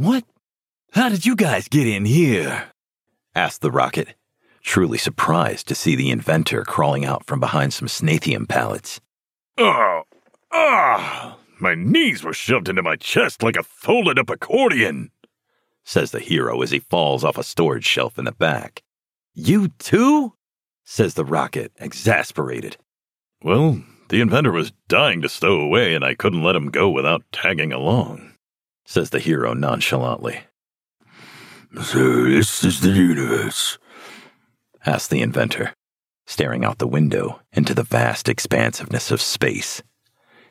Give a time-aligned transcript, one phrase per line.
[0.00, 0.24] What?
[0.92, 2.70] How did you guys get in here?
[3.34, 4.14] asked the rocket,
[4.62, 9.02] truly surprised to see the inventor crawling out from behind some Snathium pallets.
[9.58, 10.04] Oh,
[10.50, 15.10] ah, my knees were shoved into my chest like a folded up accordion,
[15.84, 18.82] says the hero as he falls off a storage shelf in the back.
[19.34, 20.32] You too?
[20.82, 22.78] says the rocket, exasperated.
[23.42, 27.22] Well, the inventor was dying to stow away, and I couldn't let him go without
[27.32, 28.30] tagging along,
[28.90, 30.40] says the hero nonchalantly.
[31.80, 33.78] So, this is the universe?
[34.84, 35.72] asks the inventor,
[36.26, 39.80] staring out the window into the vast expansiveness of space.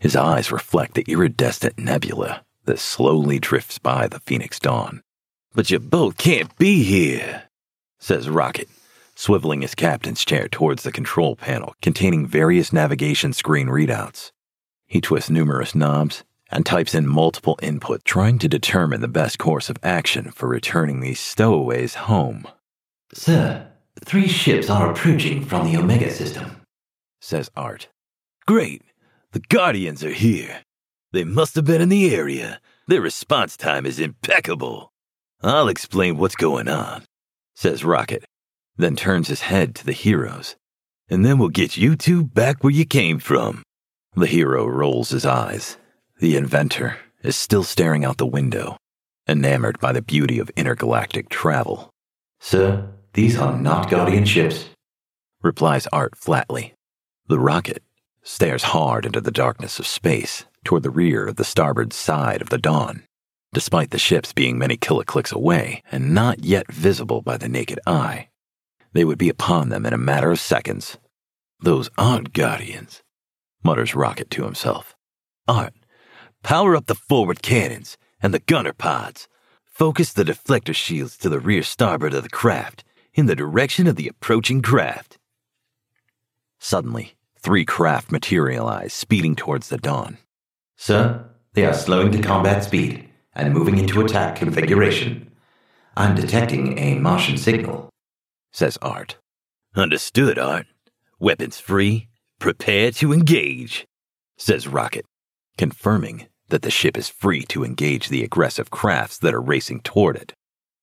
[0.00, 5.02] His eyes reflect the iridescent nebula that slowly drifts by the Phoenix Dawn.
[5.54, 7.50] But you both can't be here,
[7.98, 8.68] says Rocket,
[9.14, 14.32] swiveling his captain's chair towards the control panel containing various navigation screen readouts.
[14.86, 19.70] He twists numerous knobs and types in multiple inputs, trying to determine the best course
[19.70, 22.46] of action for returning these stowaways home.
[23.12, 23.66] Sir,
[24.04, 26.60] three ships are approaching from the Omega system,
[27.20, 27.88] says Art.
[28.46, 28.82] Great!
[29.32, 30.62] The Guardians are here.
[31.12, 32.60] They must have been in the area.
[32.86, 34.92] Their response time is impeccable.
[35.42, 37.04] I'll explain what's going on,
[37.54, 38.24] says Rocket,
[38.76, 40.56] then turns his head to the heroes.
[41.08, 43.62] And then we'll get you two back where you came from.
[44.14, 45.78] The hero rolls his eyes.
[46.22, 48.76] The inventor is still staring out the window,
[49.26, 51.90] enamored by the beauty of intergalactic travel.
[52.38, 54.68] Sir, these are not Guardian ships,
[55.42, 56.74] replies Art flatly.
[57.26, 57.82] The rocket
[58.22, 62.50] stares hard into the darkness of space toward the rear of the starboard side of
[62.50, 63.02] the Dawn.
[63.52, 68.28] Despite the ships being many kiloclicks away and not yet visible by the naked eye,
[68.92, 70.98] they would be upon them in a matter of seconds.
[71.58, 73.02] Those aren't Guardians,
[73.64, 74.94] mutters Rocket to himself.
[75.48, 75.74] Art,
[76.42, 79.28] power up the forward cannons and the gunner pods.
[79.64, 83.96] Focus the deflector shields to the rear starboard of the craft in the direction of
[83.96, 85.18] the approaching craft.
[86.58, 90.18] Suddenly, three craft materialize, speeding towards the dawn.
[90.76, 95.30] Sir, they are slowing to combat speed and moving into attack configuration.
[95.96, 97.90] I'm detecting a Martian signal,
[98.52, 99.16] says Art.
[99.74, 100.66] Understood, Art.
[101.18, 102.08] Weapons free.
[102.38, 103.86] Prepare to engage,
[104.36, 105.04] says Rocket,
[105.56, 110.16] confirming that the ship is free to engage the aggressive crafts that are racing toward
[110.16, 110.34] it.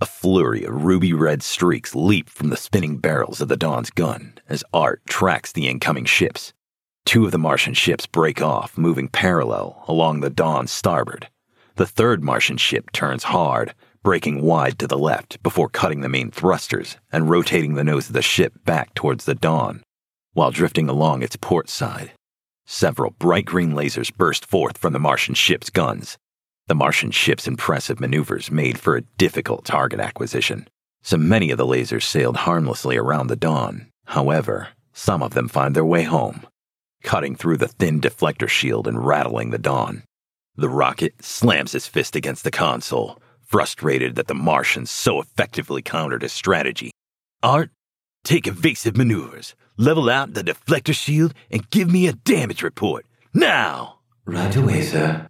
[0.00, 4.38] A flurry of ruby red streaks leap from the spinning barrels of the Dawn's gun
[4.48, 6.52] as Art tracks the incoming ships.
[7.04, 11.28] Two of the Martian ships break off, moving parallel along the Dawn's starboard.
[11.74, 16.30] The third Martian ship turns hard, breaking wide to the left before cutting the main
[16.30, 19.82] thrusters and rotating the nose of the ship back towards the Dawn,
[20.32, 22.12] while drifting along its port side.
[22.66, 26.18] Several bright green lasers burst forth from the Martian ship's guns,
[26.68, 30.66] the Martian ship's impressive maneuvers made for a difficult target acquisition,
[31.00, 33.86] so many of the lasers sailed harmlessly around the Dawn.
[34.06, 36.44] However, some of them find their way home,
[37.04, 40.02] cutting through the thin deflector shield and rattling the Dawn.
[40.56, 46.22] The rocket slams his fist against the console, frustrated that the Martians so effectively countered
[46.22, 46.90] his strategy.
[47.44, 47.70] Art,
[48.24, 53.06] take evasive maneuvers, level out the deflector shield, and give me a damage report.
[53.32, 53.98] Now!
[54.24, 55.28] Right away, sir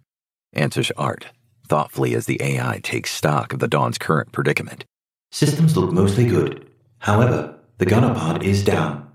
[0.57, 1.27] answers Art,
[1.67, 4.85] thoughtfully as the AI takes stock of the Dawn's current predicament.
[5.31, 6.69] Systems look mostly good.
[6.99, 9.06] However, the gunner pod is down.